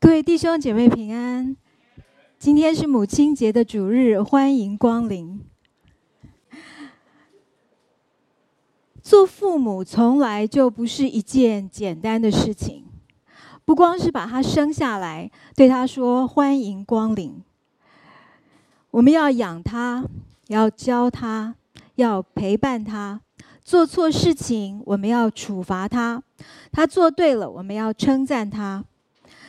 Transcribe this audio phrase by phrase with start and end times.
[0.00, 1.56] 各位弟兄姐妹平安，
[2.38, 5.44] 今天是母亲节的主日，欢迎光临。
[9.02, 12.84] 做父母从来就不是一件简单的事情，
[13.64, 17.42] 不光是把他生下来，对他说欢迎光临，
[18.92, 20.04] 我们要养他，
[20.46, 21.56] 要教他，
[21.96, 23.20] 要陪伴他。
[23.64, 26.22] 做错事情，我们要处罚他；
[26.70, 28.84] 他做对了，我们要称赞他。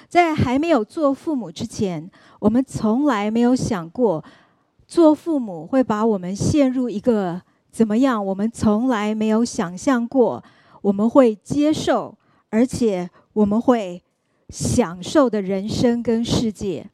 [0.10, 4.26] 在还没有做父母之前，我们从来没有想过，
[4.88, 7.40] 做父母会把我们陷入一个
[7.72, 8.26] 怎么样？
[8.26, 10.44] 我们从来没有想象过，
[10.82, 12.18] 我们会接受，
[12.50, 14.02] 而且我们会
[14.50, 16.90] 享受的人生跟世界。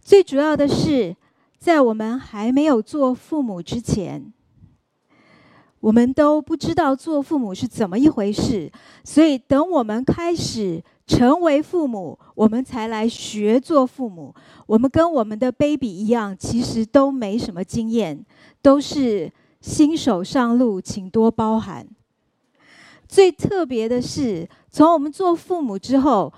[0.00, 1.14] 最主要的是，
[1.58, 4.32] 在我们还没有做父母之前，
[5.80, 8.70] 我们都不知道做父母是怎么一回事，
[9.02, 10.82] 所以等我们开始。
[11.06, 14.32] 成为父母，我们才来学做父母。
[14.68, 18.24] 我们跟我们的 baby 一样，其实都没什么经验，
[18.62, 19.28] 都是
[19.60, 21.84] 新手上路，请多包涵。
[23.08, 26.32] 最特别的是，从我们做父母之后，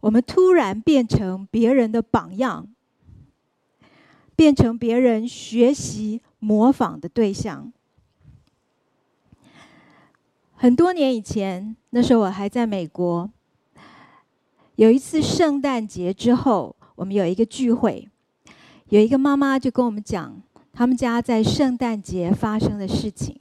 [0.00, 2.66] 我们突然变成别人的榜样，
[4.34, 7.72] 变成别人学习模仿的对象。
[10.58, 13.30] 很多年以前，那时候我还在美国。
[14.76, 18.08] 有一次圣诞节之后，我们有一个聚会，
[18.88, 20.40] 有一个妈妈就跟我们讲
[20.72, 23.38] 他们家在圣诞节发生的事情。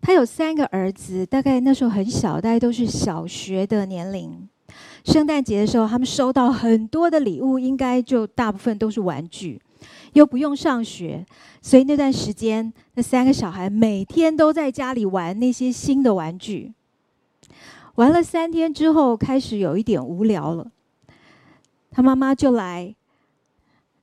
[0.00, 4.48] 他有三个儿子，大概那时候很小，大概都是小学的年龄。
[5.04, 9.62] 圣诞节的时候，他们收到很多的礼物，应该就大部分都是玩具，
[10.12, 11.24] 又不用上学，
[11.60, 16.72] 所以那段时间，那三个小孩每天都在家里玩那些新的玩具。
[17.96, 20.70] 玩了三天之后，开始有一点无聊了。
[21.90, 22.94] 他妈妈就来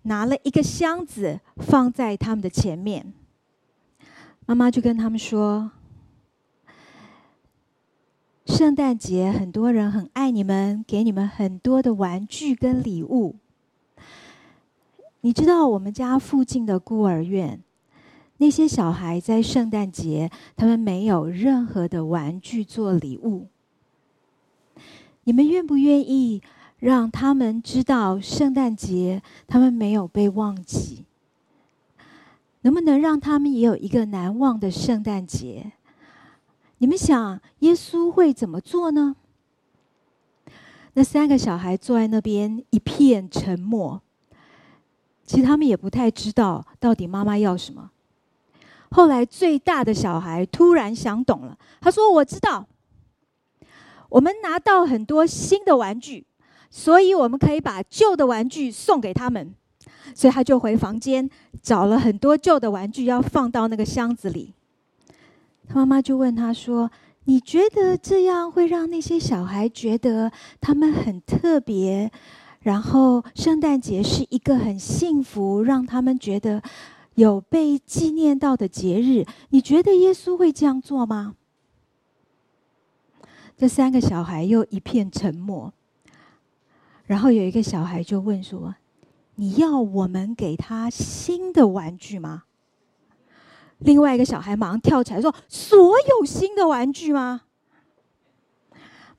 [0.03, 3.13] 拿了一个箱子放在他们的前面。
[4.45, 5.71] 妈妈就跟他们说
[8.45, 13.35] ：“圣诞节很多人很爱你们，给你们很多的玩具跟礼物。
[15.25, 17.63] 你知道我们家附近的孤儿院，
[18.39, 23.47] 那些小孩在圣诞节，他们没有任何的玩具做礼物。”
[25.23, 26.41] 你们愿不愿意
[26.77, 31.05] 让他们知道圣诞节他们没有被忘记？
[32.63, 35.71] 能不能让他们也有一个难忘的圣诞节？
[36.79, 39.15] 你们想耶稣会怎么做呢？
[40.95, 44.01] 那三个小孩坐在那边一片沉默，
[45.33, 47.89] 其实他们也不太知道到底妈妈要什么。
[48.91, 52.67] 后来最大的小孩突然想懂了，他说：“我知道。”
[54.09, 56.23] 我们拿到很多新的玩具，
[56.69, 59.55] 所以我们可以把旧的玩具送给他们。
[60.13, 61.27] 所以他就回房间
[61.63, 64.53] 找了很多旧的玩具，要放到那个箱子里。
[65.67, 66.91] 他妈妈就问他说
[67.25, 72.11] ：“你觉得这样会让那些小孩觉得他们很特别，
[72.63, 76.63] 然后圣诞节是一个很幸福，让他们觉得
[77.15, 79.25] 有被纪念到的节日？
[79.49, 81.35] 你觉得耶稣会这样做吗？”
[83.55, 85.71] 这三个小孩又一片沉默，
[87.05, 88.75] 然后有一个小孩就问说
[89.35, 92.43] ：“你要我们给他新的玩具吗？”
[93.79, 97.41] 另外一个小孩马上跳起来说：“所有新的玩具吗？”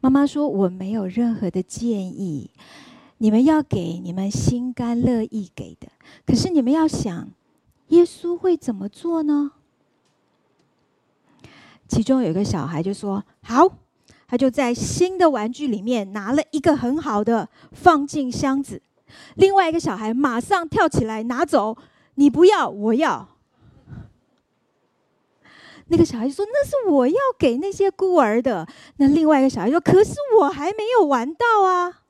[0.00, 2.50] 妈妈说：“我没有任何的建议，
[3.18, 5.88] 你们要给你们心甘乐意给的。
[6.26, 7.30] 可是你们要想，
[7.88, 9.52] 耶稣会怎么做呢？”
[11.86, 13.68] 其中有一个小孩就说：“好。”
[14.26, 18.82] 他就在新的玩具里面拿了一个很好的，放进箱子。
[19.36, 21.76] 另外一个小孩马上跳起来拿走，
[22.14, 23.28] 你不要，我要。
[25.88, 32.03] 那个小孩说：“那是我要给那些孤儿的。”那另外一个小孩说：“可是我还没有玩到啊。”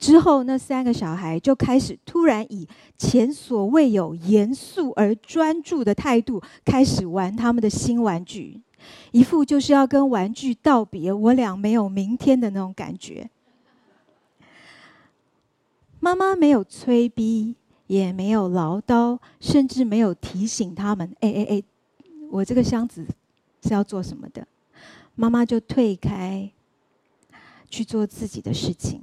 [0.00, 2.66] 之后，那三个小孩就开始突然以
[2.96, 8.60] 前所未有严肃而专注的态度开始玩他们的新玩具。
[9.12, 13.28] 一副就是要跟玩具道别，我俩没有明天的那种感觉。
[16.00, 17.54] 妈妈没有催逼，
[17.86, 21.62] 也没有唠叨，甚至没有提醒他们：“哎哎哎，
[22.30, 23.06] 我这个箱子
[23.62, 24.48] 是要做什么的？”
[25.14, 26.50] 妈妈就退开，
[27.68, 29.02] 去做自己的事情。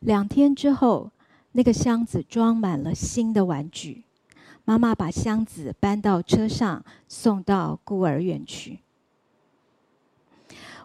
[0.00, 1.10] 两天之后，
[1.52, 4.04] 那个箱子装满了新的玩具。
[4.64, 8.80] 妈妈把箱子搬到车上，送到孤儿院去。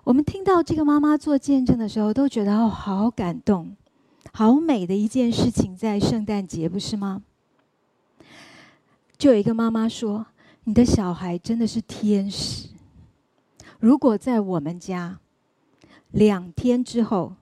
[0.06, 3.76] 我们听到这个妈妈做见证的时候，都觉得哦，好感动，
[4.32, 7.24] 好美的一件事情，在圣诞节，不是吗？
[9.18, 10.26] 就有一个妈妈说
[10.64, 12.70] ：“你的小孩真的是天使。
[13.80, 15.20] 如果在我们家，
[16.12, 17.34] 两天之后，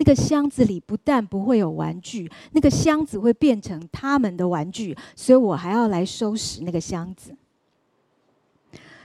[0.00, 7.36] 那个箱子里不但不会有玩具，那个箱子会变成他们的玩具，所以我还要来收拾那个箱子。”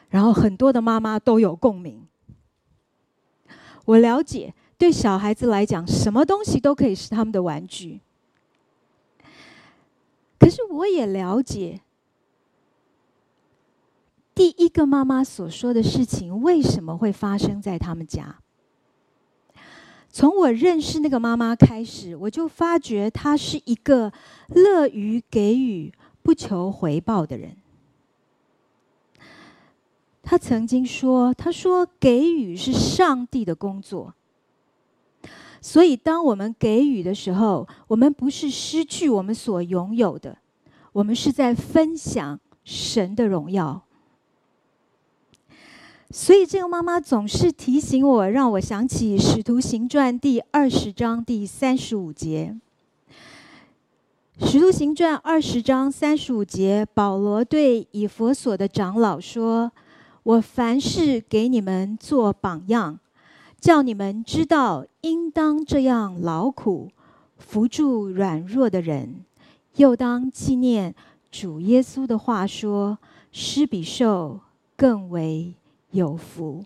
[0.10, 2.08] 然后很多的妈妈都有共鸣。
[3.84, 8.00] 我了解，对小孩子来讲，什么东西都可以是他们的玩具。
[10.40, 11.82] 可是我也了解。
[14.34, 18.40] 第一个妈妈所说的事情为什么会发生在他们家？
[20.16, 24.14] 从我认识那个妈妈开始，我就发觉她是一个
[24.48, 25.92] 乐于给予、
[26.24, 27.58] 不求回报的人。
[30.24, 34.14] 她曾经说：“她说给予是上帝的工作，
[35.60, 40.38] 所以当我们给予的时候，我们不是失去我们所拥有的，
[40.94, 43.82] 我们是在分享神的荣耀。”
[46.12, 52.56] 所以，这个妈妈总是提醒我，让我想起《使徒行传》第二十章第三十五节。
[54.48, 59.72] 《使徒行传》二十章三十五节，保罗对以弗所的长老说
[60.24, 63.00] ：“我凡事给你们做榜样，
[63.60, 66.92] 叫你们知道应当这样劳苦，
[67.38, 69.26] 扶助软弱的人，
[69.78, 70.94] 又当纪念
[71.32, 73.00] 主耶稣的话说：
[73.32, 74.40] 施比受
[74.78, 75.56] 更为。”
[75.96, 76.66] 有福。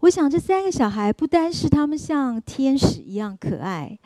[0.00, 3.98] 我想，这三个小孩不单是他们像天使一样可爱，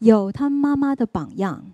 [0.00, 1.64] 有他们妈妈的榜样，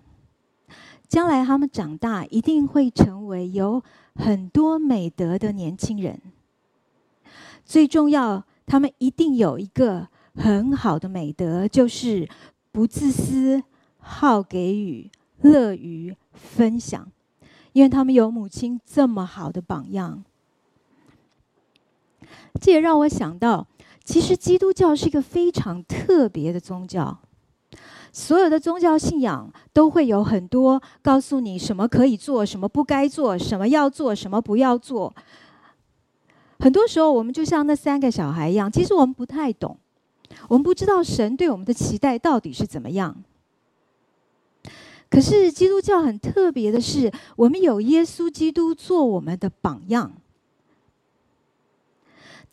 [1.07, 3.83] 将来他们长大一定会成为有
[4.15, 6.21] 很多美德的年轻人。
[7.65, 12.29] 最重要，他们一定有一个很好的美德，就是
[12.71, 13.61] 不自私、
[13.97, 15.09] 好给予、
[15.41, 17.11] 乐于分享，
[17.73, 20.23] 因为他们有母亲这么好的榜样。
[22.59, 23.67] 这也让我想到，
[24.03, 27.19] 其实基督教是一个非常特别的宗教。
[28.11, 35.13] 所有的宗教信仰都会有很多告诉你什么可以做，什么不该做，什么要做，什么不要做。
[36.59, 39.75] 很多时候，我们就像那三个小孩一样，其实我们不太懂，
[40.47, 43.15] 我们不知道神对我们的期待到底是怎么样。
[45.09, 50.11] 可是基督教很特别的是，我们有耶稣基督做我们的榜样。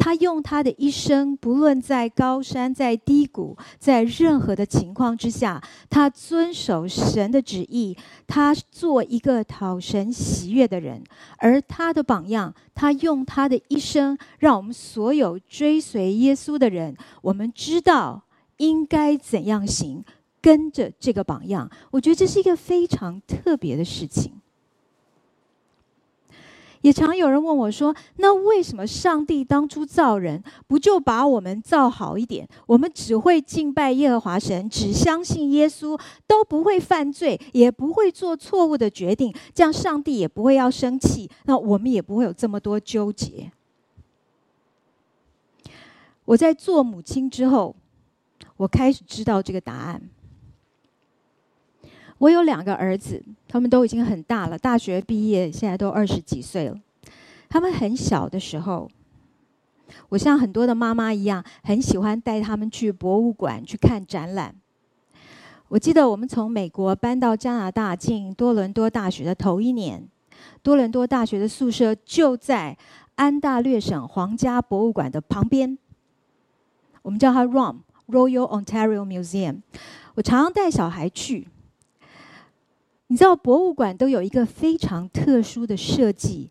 [0.02, 7.94] 他用他的一生，不论在高山、在低谷，在任何的情况之下，他遵守神的旨意，
[8.26, 11.04] 他做一个讨神喜悦的人。
[11.36, 18.24] 而他的榜样，他用他的一生，让我们所有追随耶稣的人，我们知道
[18.56, 20.02] 应该怎样行，
[20.40, 21.70] 跟着这个榜样。
[21.90, 24.39] 我觉得这是一个非常特别的事情。
[26.82, 32.48] 也常有人问我说：“那为什么上帝当初造人，不就把我们造好一点？
[32.66, 43.52] 我们只会敬拜耶和华神，只相信耶稣，都不会犯罪，也不会做错误的决定，这样上帝也不会要生气，那我们也不会有这么多纠结。”
[46.24, 47.74] 我在做母亲之后，
[48.56, 50.00] 我开始知道这个答案。
[52.20, 56.78] 我有两个儿子，他们都已经很大了，大学毕业，现在都二十几岁了。
[57.48, 58.90] 他们很小的时候，
[60.10, 64.54] 我像很多的妈妈一样，很喜欢带他们去博物馆去看展览。
[65.68, 70.06] 我记得我们从美国搬到加拿大进多伦多大学的头一年，
[70.62, 72.76] 多伦多大学的宿舍就在
[73.14, 75.78] 安大略省皇家博物馆的旁边，
[77.00, 79.62] 我们叫它 ROM Royal Ontario Museum。
[80.16, 81.48] 我常常带小孩去。
[83.10, 86.48] 你知道博物馆都有一个非常特殊的设计，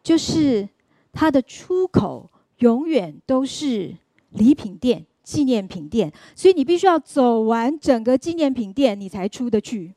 [0.00, 0.68] 就是
[1.12, 3.96] 它的出口永远都是
[4.30, 9.92] 礼品店、纪念品店，所以你必须要走完整个纪念品店，你才出得去。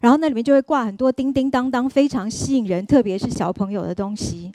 [0.00, 4.52] 然后那里面就会挂很多叮叮当当，非常吸引人，特别是小朋友的东西。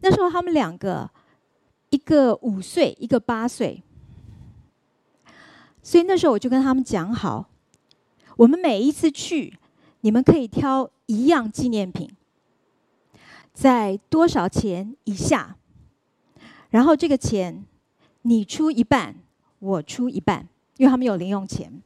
[0.00, 1.08] 那时候他们两个，
[1.90, 3.80] 一个五岁，一个八岁，
[5.80, 7.48] 所以那时候我就跟他们讲好。
[8.36, 9.58] 我们每一次去，
[10.02, 12.10] 你们可以挑一样纪念品，
[13.52, 15.56] 在多少钱以下？
[16.70, 17.64] 然后这个钱
[18.22, 19.14] 你出一半，
[19.58, 21.82] 我出一半，因为他们有零用钱。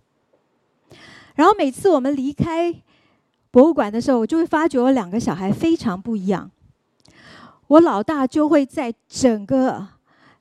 [1.37, 2.75] 然后每次我们离开
[3.53, 6.51] 博物馆的时候，我就会发觉我两个小孩非常不一样。
[7.69, 9.87] 我老大就会在整个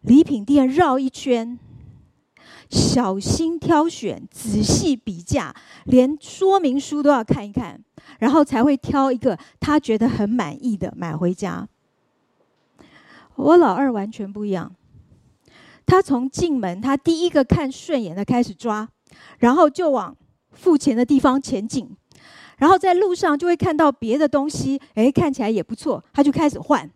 [0.01, 1.59] 礼品店绕一圈，
[2.69, 7.83] 小心挑选，仔细比价，连说明书都要看一看，
[8.19, 11.67] 然后才会挑一个他觉得很满意的买回家。
[13.35, 14.71] 我老二完全不一样，
[15.85, 18.87] 他从进门，他第一个看顺眼的开始抓，
[19.39, 20.15] 然后就往
[20.51, 21.89] 付钱的地方前进，
[22.57, 26.87] 然后在路上就会看到别的东西，诶，看起来也不错，他就开始换，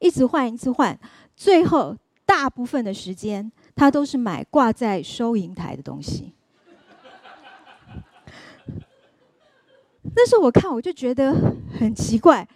[0.00, 0.98] 一直换，一直换，
[1.34, 1.96] 最后。
[2.26, 6.32] 大部分的时间，他都是买挂在收银台的东西。
[10.14, 11.34] 那时候我看，我就觉得
[11.78, 12.46] 很奇怪。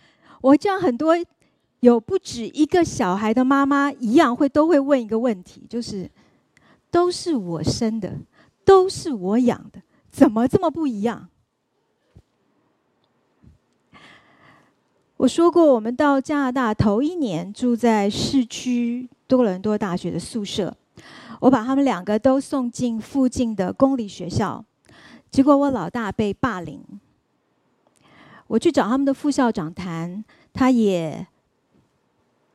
[0.41, 1.15] 我这样很多
[1.81, 6.09] 有不止一个小孩的妈妈一样，会都会问一个问题，就是：
[6.91, 8.19] 都是我生的，
[8.65, 11.29] 都是我养的，怎么这么不一样？
[15.17, 19.09] 我说过，我们到加拿大头一年住在市区。
[19.27, 20.75] 多伦多大学的宿舍，
[21.41, 24.65] 我把他们两个都送进附近的公立学校，
[25.31, 26.83] 结果我老大被霸凌。
[28.49, 31.27] 我去找他们的副校长谈，他也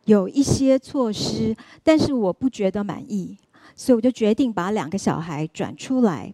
[0.05, 3.37] 有一些措施，但是我不觉得满意，
[3.75, 6.33] 所以我就决定把两个小孩转出来。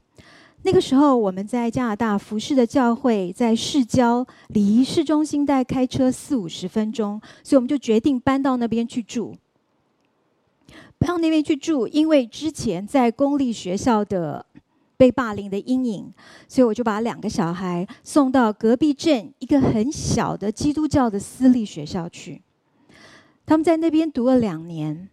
[0.64, 9.36] 那个时候我们在加拿大服侍的教会在市郊，离市中心带开车四五十分钟，所以我们就决定搬到那边去住。
[11.00, 14.46] 到那边去住，因为之前在公立学校的
[14.98, 16.14] 被霸凌的阴影，
[16.48, 22.42] 所以我就把两个小孩送到隔壁镇一个很小的基督教的私立学校去。
[23.46, 25.08] 他们在那边读了两年，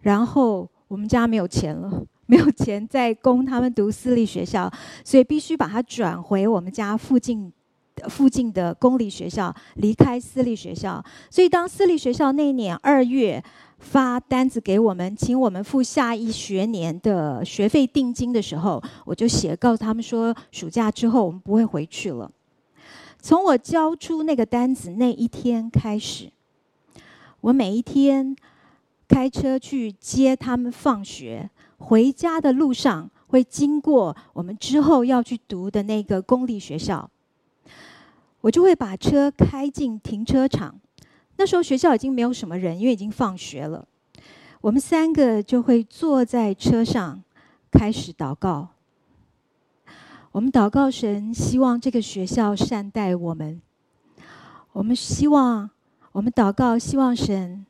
[0.00, 4.70] 然后我们家没有钱了， 没有钱再供他们读私立学校，
[5.02, 7.50] 所以必须把他转回我们家附近
[8.08, 11.02] 附近的公立学校，离开私立学校。
[11.30, 13.42] 所以当私立学校那一年二月。
[13.80, 22.30] 发单子给我们，请我们付下一学年的学费定金的时候，我就写告诉他们说，暑假之后我们不会回去了。
[23.20, 26.30] 从我交出那个单子那一天开始，
[27.40, 28.36] 我每一天
[29.08, 37.10] 开车去接他们放学，回家的路上会经过我们之后要去读的那个公立学校，
[38.42, 40.76] 我就会把车开进停车场。
[41.40, 43.88] 那时候学校已经没有什么人，因为已经放学了。
[44.60, 47.24] 我们三个就会坐在车上
[47.72, 48.68] 开始祷告。
[50.32, 53.58] 我们祷告神，希望这个学校善待我们。
[54.72, 55.70] 我们希望，
[56.12, 57.64] 我们祷告，希望神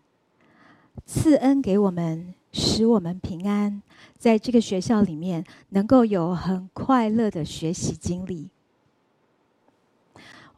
[1.07, 3.81] 赐恩给我们，使我们平安，
[4.19, 8.49] 在这个学校里面能够有很快乐的学习经历。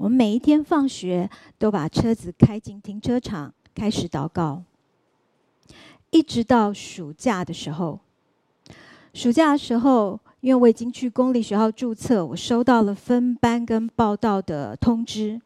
[0.02, 1.30] 我们每一天放学
[1.60, 4.64] 都把车子开进停车场，开始祷告，
[6.10, 8.00] 一直到暑假的时候。
[9.14, 15.40] 暑假的时候，因为我已经去公立学校注册，我收到了分班跟报到的通知。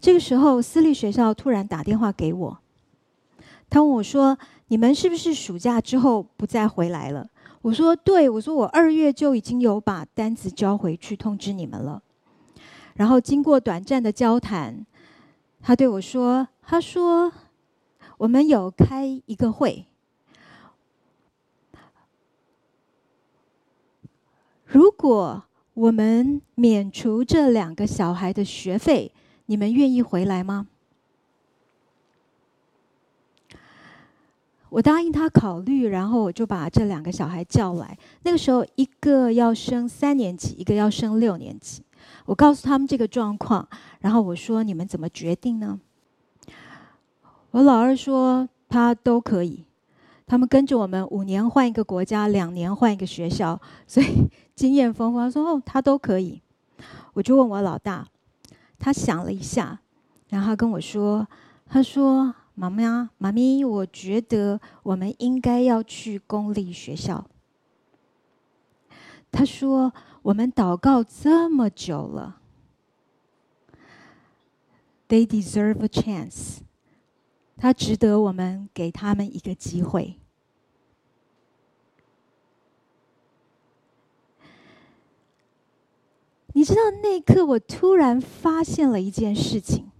[0.00, 2.58] 这个时候，私立学校突然打电话给我，
[3.68, 4.36] 他问我说
[4.66, 7.24] ：“你们是不是暑假之后不再回来了？”
[7.62, 12.02] 我说：“对，我说我二月就已经有把单子交回去通知你们了。”
[12.94, 14.84] 然后经过短暂的交谈，
[15.62, 17.32] 他对我说：“他说，
[18.18, 19.86] 我们有开一个会，
[24.64, 25.44] 如果
[25.74, 29.12] 我们免除这两个小孩的学费，
[29.46, 30.66] 你们愿意回来吗？”
[34.70, 37.98] 我答应他考虑，然后我就把这两个小孩叫来。
[38.22, 41.82] 那个时候，一个要升三年级，一个要升六年级。
[42.30, 43.68] 我告诉他们这个状况，
[43.98, 45.80] 然后我说：“你们怎么决定呢？”
[47.50, 49.64] 我老二说：“他都可以。”
[50.28, 54.06] 他们跟着我们五年换一个国家，两年换一个学校，所以
[54.54, 55.18] 经验丰富。
[55.18, 56.40] 他说：“哦，他都可以。”
[57.14, 58.06] 我就问我老大，
[58.78, 59.80] 他想了一下，
[60.28, 61.26] 然后跟我说
[61.66, 67.26] ：“他说，妈妈，妈咪，我觉得我们应该要去公立学校。”
[69.32, 69.92] 他说。
[70.22, 72.40] 我们祷告这么久了
[75.08, 76.58] ，They deserve a chance。
[77.56, 80.18] 他值得我们给他们一个机会。
[86.52, 89.90] 你知道那一刻，我突然发现了一件事情，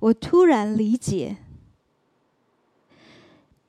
[0.00, 1.36] 我突然理解，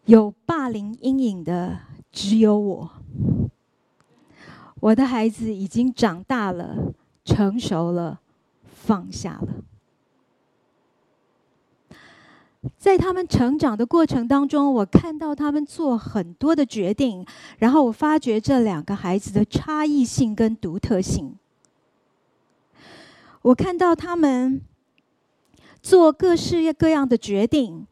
[0.06, 1.80] 有霸凌阴影的
[2.12, 3.05] 只有我。
[4.86, 8.20] 我的孩子已经长大了，成熟了，
[8.66, 9.48] 放下了。
[12.78, 17.26] 在他们成长的过程当中，我看到他们做很多的决定，
[17.58, 21.36] 然后我发觉这两个孩子的差异性跟独特性。
[23.42, 24.62] 我看到他们
[25.82, 27.88] 做各式各样的决定，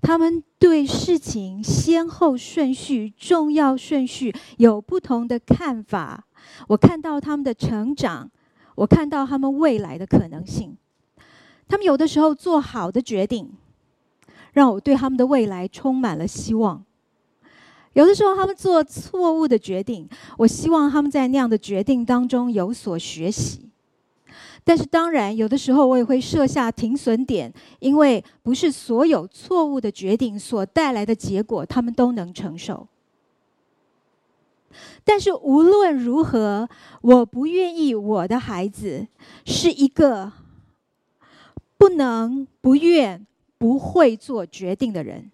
[0.00, 6.24] 他们对事情先后顺序、重要顺序有不同的看法。
[6.68, 8.30] 我看到他们的成长，
[8.76, 10.76] 我看到他们未来的可能性。
[11.66, 13.52] 他们有的时候做好的决定，
[14.52, 16.82] 让我对他们的未来充满了希望。
[17.94, 23.67] 有的时候，他们做错误的决定，我希望他们在那样的决定当中有所学习。
[24.68, 32.86] 但是，当然，有的时候我也会设下停损点，因为不是所有错误的决定所带来的结果，他们都能承受。
[35.04, 36.68] 但是无论如何，
[37.00, 39.06] 我不愿意我的孩子
[39.46, 40.30] 是一个
[41.78, 45.30] 不能、不愿、不会做决定的人。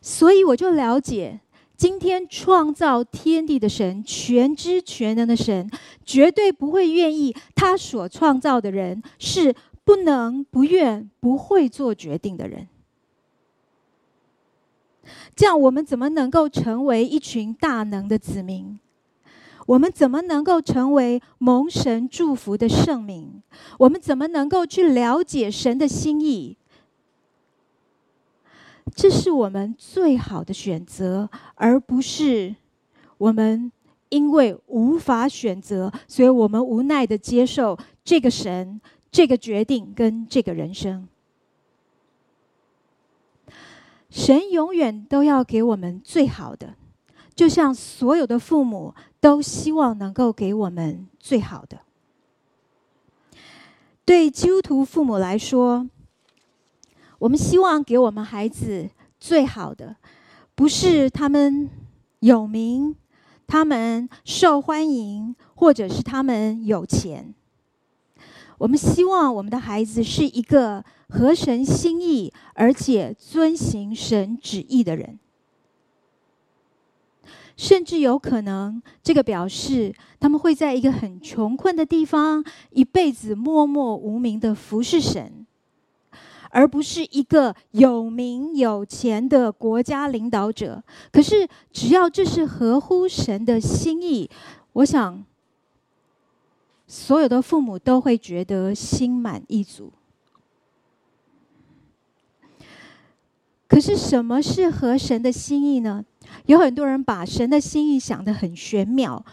[0.00, 1.40] 所以我就了解，
[1.80, 5.66] 今天创造天地的神，全知全能的神，
[6.04, 12.68] 绝对不会愿意他所创造的人是不能、不愿、不会做决定的人。
[15.34, 18.78] 这样，我们怎么能够成为一群大能的子民？
[19.64, 23.42] 我们怎么能够成为蒙神祝福的圣民？
[23.78, 26.58] 我们怎么能够去了解神的心意？
[28.94, 32.54] 这是我们最好的选择，而不是
[33.18, 33.70] 我们
[34.08, 38.80] 因为无法选择，所以我们无奈的接受这个神、
[39.10, 41.06] 这个决定跟这个人生。
[44.10, 46.74] 神永远都要给我们最好的，
[47.34, 51.78] 就像所有的父母都希望能够给我们最好的。
[54.04, 55.88] 对基督徒父母来说，
[57.20, 59.94] 我们希望给我们孩子最好的，
[60.54, 61.68] 不是他们
[62.20, 62.96] 有名、
[63.46, 67.34] 他们受欢迎，或者是他们有钱。
[68.56, 75.18] 我们希望我们的孩子是一个合神心意，而且遵行神旨意的人。
[77.54, 85.39] 甚至有可能，这个表示他们会在一个很穷困的地方，一辈子默默无名的服侍神。
[86.50, 90.82] 而不是一个有名有钱的国家领导者。
[91.10, 94.28] 可是，只要这是合乎神的心意，
[94.74, 95.24] 我想，
[96.86, 99.92] 所有的父母都会觉得心满意足。
[103.68, 106.04] 可是，什么是合神的心意呢？
[106.46, 109.24] 有很多人把神的心意想得很玄妙。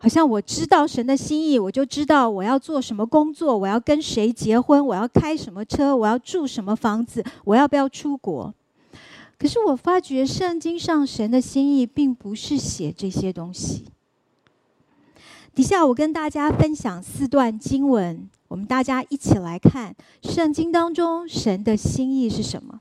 [0.00, 8.54] 好像我知道神的心意，我就知道我要做什么工作，我要跟谁结婚，我要开什么车，我要住什么房子，我要不要出国？
[9.36, 13.86] 可是我发觉圣经上神的心意并不是写这些东西。
[15.52, 22.80] 底下我跟大家分享四段经文，我们大家一起来看圣经当中神的心意是什么。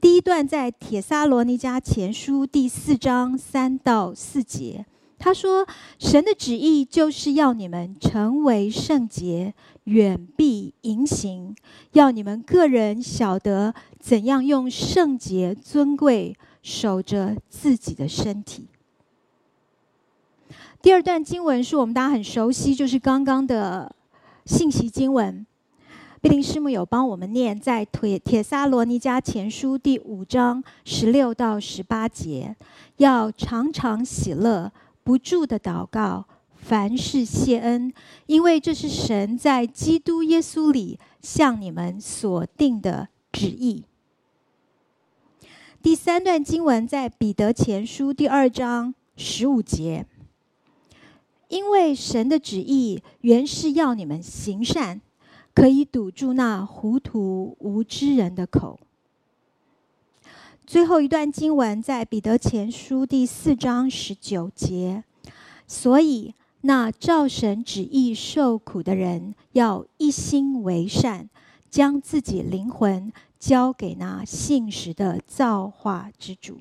[0.00, 4.86] 第一段在帖撒罗尼迦前书第四章三到四节。
[5.24, 5.64] 他说
[6.00, 9.54] ：“神的旨意就是要你们成为圣洁，
[9.84, 11.54] 远避淫行；
[11.92, 18.66] 要你们个人晓得怎样用圣洁尊贵守着自己的身体。”
[20.82, 23.94] 第二段经文是我们大家很熟悉，就是刚刚的
[24.44, 25.46] 信息经文。
[26.20, 32.56] 碧玲师母有帮我们念，在帖帖撒罗尼迦前书第五章十六到十八节，
[32.96, 34.72] 要常常喜乐。
[35.04, 37.92] 不住的祷告，凡事谢恩，
[38.26, 43.84] 因为这是神在基督耶稣里向你们所定的旨意。
[45.82, 50.06] 第三段经文在彼得前书第二章十五节，
[51.48, 55.00] 因为神的旨意原是要你们行善，
[55.52, 58.78] 可以堵住那糊涂无知人的口。
[60.64, 65.02] 最后一段经文在彼得前书第四章十九节，
[65.66, 71.28] 所以那照神旨意受苦的人，要一心为善，
[71.68, 76.58] 将自己灵魂交给那信实的造化之主。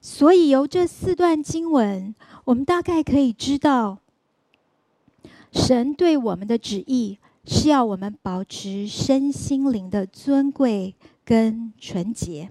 [0.00, 3.98] 所以由这四段经文，我们大概可以知道，
[5.52, 10.94] 神对我们的旨意是要我们保持身心灵的尊贵。
[11.28, 12.50] 跟纯洁，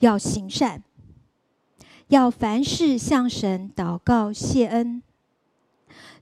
[0.00, 0.82] 要行善，
[2.08, 5.02] 要凡事向神祷告谢恩。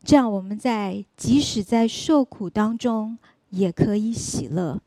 [0.04, 3.18] 这样我们在即使在受苦当中，
[3.50, 4.80] 也可以喜乐。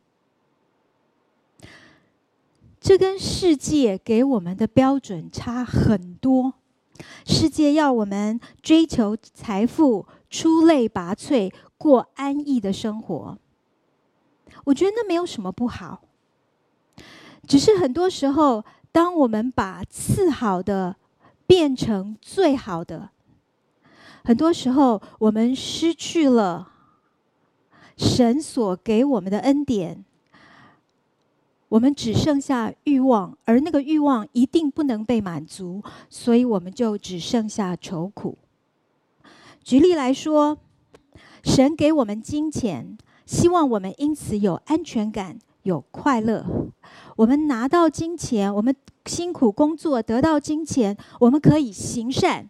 [2.80, 6.54] 这跟世界给我们的标准差很多。
[7.26, 13.38] 世界要我们追求财富、出类拔萃、过安逸的生活。
[14.64, 16.02] 我觉得那没有什么不好，
[17.48, 20.96] 只是很多时候，当我们把次好的
[21.46, 23.10] 变成最好的，
[24.24, 26.72] 很多时候我们失去了
[27.98, 30.06] 神所给我们的恩典，
[31.70, 38.38] 我们只剩下欲望，而那个欲望一定不能被满足，所以我们就只剩下愁苦。
[39.64, 40.58] 举例来说，
[41.44, 42.98] 神给我们金钱。
[43.24, 46.46] 希望我们因此有安全感、有快乐。
[47.16, 52.50] 我们拿到金钱，我们辛苦工作得到金钱，我们可以行善。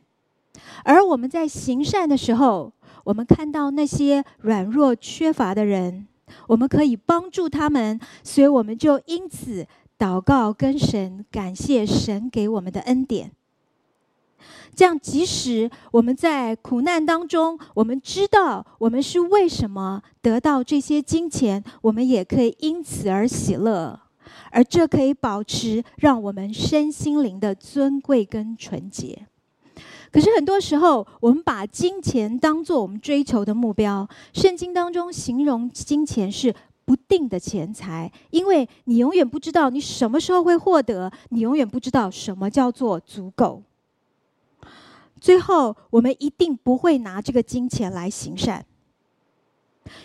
[0.83, 2.71] 而我们在行善的时候，
[3.03, 6.07] 我们看到那些软弱缺乏的人，
[6.47, 9.65] 我们可以帮助他们，所以我们就因此
[9.97, 13.31] 祷告跟神感谢神给我们的恩典。
[14.75, 23.99] 这样，即使我们在苦难当中，我们知道我们是为什么得到这些金钱，我们也可以因此而喜乐，
[24.49, 29.27] 而这可以保持让我们身心灵的尊贵跟纯洁。
[30.11, 34.07] 可是很多时候，我们把金钱当做我们追求的目标。
[34.33, 36.53] 圣经当中形容金钱是
[36.83, 43.63] 不定的钱财，因为你永远不知道你什么时候会获得，你永远不知道什么叫做足够。
[45.21, 48.65] 最后，我们一定不会拿这个金钱来行善，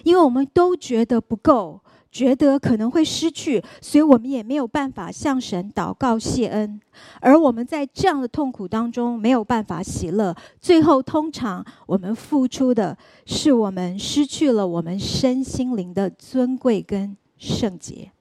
[0.04, 1.80] 因为我们都觉得不够，
[2.12, 6.78] 觉得可能会失去，所以我们也没有办法向神祷告谢恩。
[7.20, 18.12] 而我们在这样的痛苦当中没有办法喜乐，最后通常我们付出的是我们失去了我们身心灵的尊贵跟圣洁。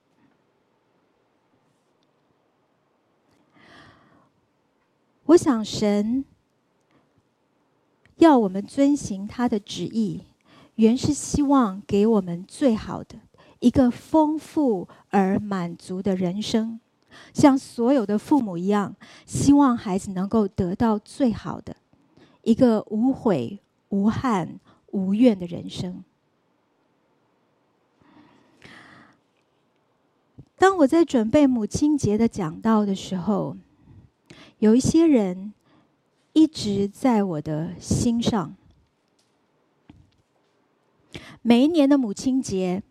[5.26, 6.24] 我想神。
[8.26, 10.24] 要我们遵行他的旨意，
[10.76, 13.20] 原是希望给我们最好的
[13.60, 16.80] 一个丰富而满足的人生，
[17.34, 18.96] 像所有的父母一样，
[19.28, 21.76] 希望孩子能够得到最好的
[22.42, 23.60] 一个无悔、
[23.90, 26.04] 无憾、无怨的人生。
[30.58, 33.56] 当我在准备母亲节的讲道的时候，
[34.58, 35.54] 有一些人。
[36.36, 38.54] 一直在我的心上。
[41.42, 42.84] 每一年的母亲节，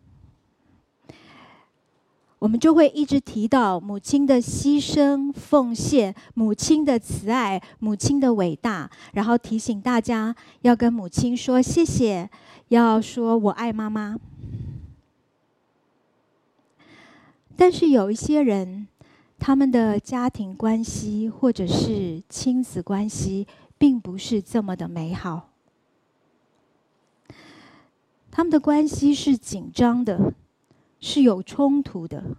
[2.39, 12.27] 我们就会一直提到母亲的牺牲奉献、母亲的慈爱、母亲的伟大，然后提醒大家要跟母亲说谢谢，
[12.69, 14.17] 要说我爱妈妈。
[17.55, 18.87] 但是有一些人。
[19.37, 25.51] 他们的家庭关系或者是亲子关系，并不是这么的美好。
[28.31, 30.33] 他们的关系是紧张的，
[30.99, 32.35] 是有冲突的，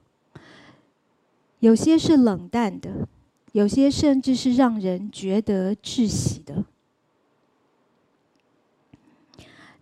[1.60, 3.08] 有些是冷淡的，
[3.52, 6.64] 有些甚至是让人觉得窒息的。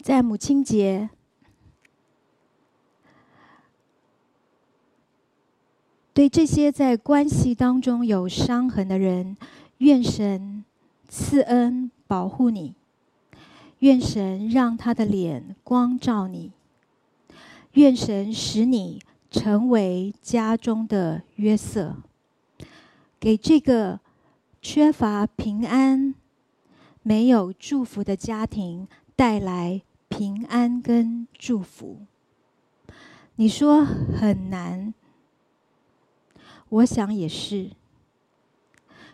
[0.02, 1.08] 在母亲节。
[6.14, 9.36] 对这些在关系当中有伤痕的人，
[9.78, 10.64] 愿神
[11.08, 12.74] 赐恩保护你，
[13.80, 16.52] 愿神让他的脸光照你，
[17.72, 21.96] 愿神使你成为家中的约瑟，
[23.18, 23.98] 给这个
[24.62, 26.14] 缺乏平安、
[27.02, 32.02] 没有祝福的家庭带来平安跟祝福。
[33.34, 34.94] 你说很难？
[36.74, 37.70] 我想也是，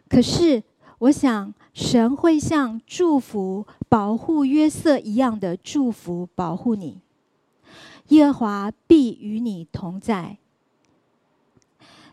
[0.09, 0.63] 可是
[0.99, 7.03] 我想神会像祝福保护约瑟一样的祝福保护你，
[8.09, 10.39] 耶和华必与你同在，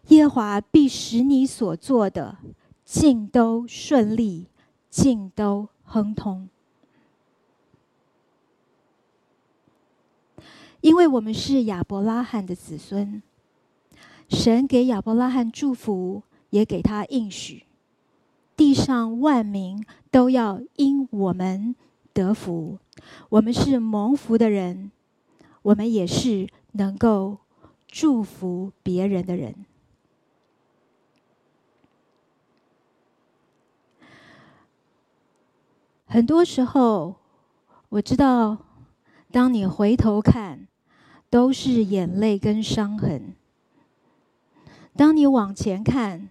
[0.08, 2.40] 耶和华必使你所做的
[2.84, 4.48] 尽都顺利，
[4.90, 6.50] 尽都亨通，
[10.82, 13.24] 因为我们是亚伯拉罕的子孙。
[14.30, 17.64] 神给亚伯拉罕祝福，也给他应许，
[18.56, 21.76] 地上万民都要因我们
[22.14, 22.78] 得福。
[23.30, 24.92] 我们是蒙福的人，
[25.62, 27.38] 我们也是能够
[27.88, 29.66] 祝福别人的人。
[36.06, 37.16] 很多时候，
[37.90, 38.58] 我知道，
[39.32, 40.68] 当你回头看，
[41.30, 43.36] 都是眼泪跟伤痕；
[44.98, 46.28] 当你往前看，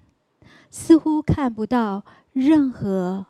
[0.71, 3.27] 似乎看不到任何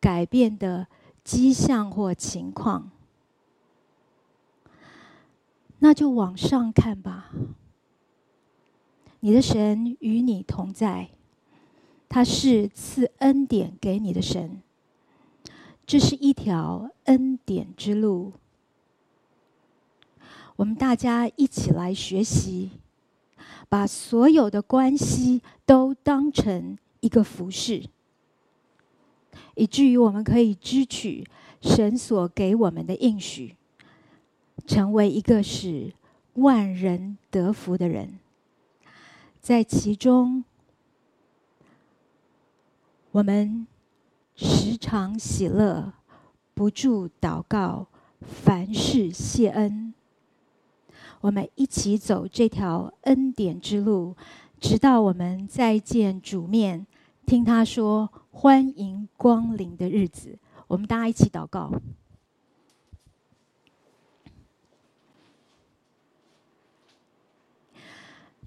[0.00, 0.88] 改变的
[1.22, 2.90] 迹象或情况。
[5.78, 7.30] 那就往上看吧。
[9.20, 11.10] 你的神与你同在，
[12.08, 14.60] 他是赐恩典给你的神。
[15.86, 18.32] 这是一条恩典之路，
[20.56, 22.70] 我们大家一起来学习，
[23.74, 27.82] 把所有的关系都当成一个服事，
[29.56, 31.26] 以至于我们可以支取
[31.60, 33.56] 神所给我们的应许，
[34.64, 35.92] 成为一个使
[36.34, 38.20] 万人得福的人，
[39.40, 40.44] 在其中，
[43.10, 43.66] 我们。
[44.36, 45.92] 时常喜乐，
[46.54, 47.86] 不住祷告，
[48.20, 49.93] 凡事谢恩。
[51.24, 54.14] 我们一起走这条恩典之路，
[54.60, 56.86] 直到我们再见主面，
[57.24, 60.38] 听他说“欢迎光临”的日子。
[60.66, 61.72] 我们大家一起祷告。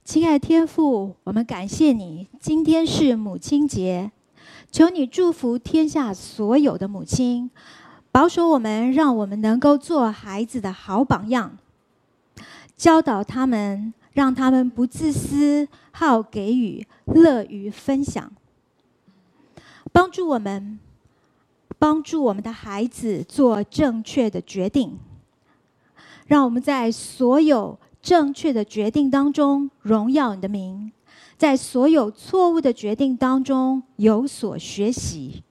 [0.04, 4.12] 亲爱的天父，我们感谢你，今天是母亲节。
[4.72, 7.50] 求你祝福天下所有的母亲，
[8.12, 11.58] 保守我们，让我们能够做孩子的好榜样，
[12.78, 18.32] 教导他们，让他们不自私，好给予，乐于分享，
[19.92, 20.80] 帮助我们，
[21.80, 25.00] 帮助我们的孩子做正确的决定，
[26.28, 30.92] 让我们在所有正确的决定当中荣耀你的名。
[31.36, 35.44] 在所有错误的决定当中有所学习，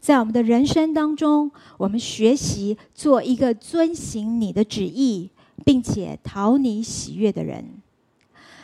[0.00, 5.30] 在我们的人生当中，我们学习做一个遵行你的旨意，
[5.64, 7.82] 并且讨你喜悦的人。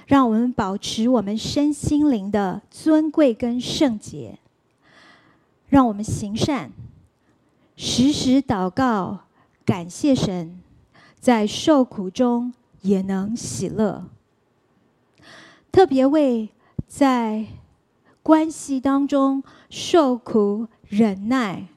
[0.07, 4.39] 让我们保持我们身心灵的尊贵跟圣洁。
[5.69, 6.73] 让我们行善，
[7.77, 9.21] 时时祷告，
[9.65, 10.61] 感谢神，
[11.21, 14.07] 在受苦中也能喜乐。
[15.71, 16.49] 特别为
[16.89, 17.47] 在
[18.25, 21.69] 关系当中受苦、忍耐、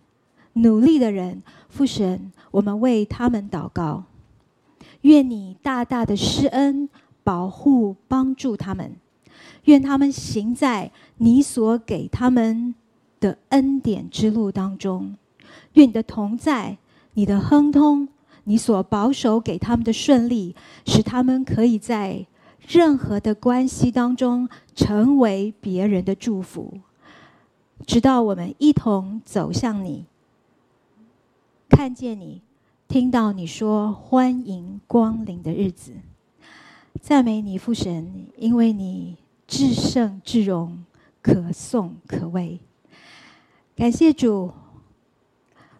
[0.54, 4.06] 努力的人，父神，我们为他们祷告。
[5.04, 6.90] 愿你大大的施恩、
[7.24, 8.98] 保护、帮助他们。
[9.66, 12.76] 愿他们行在你所给他们
[13.22, 15.16] 的恩典之路当中。
[15.74, 16.78] 愿你的同在、
[17.14, 18.10] 你的亨通、
[18.44, 20.54] 你所保守给他们的顺利，
[20.86, 22.26] 使他们可以在。
[22.66, 26.80] 任何的关系当中，成为别人的祝福，
[27.86, 30.06] 直到我们一同走向你，
[31.68, 32.42] 看见你，
[32.94, 35.94] 听到你说“欢迎光临”的日子，
[37.02, 40.86] 赞美你父神，因为你至圣至荣，
[41.20, 42.60] 可颂可畏。
[43.76, 44.54] 感谢主，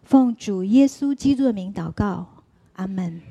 [0.02, 2.26] 奉主耶稣基督的名祷告，
[2.72, 3.22] 阿门。